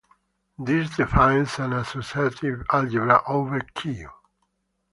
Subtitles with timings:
[0.57, 4.07] This defines an associative algebra over "K".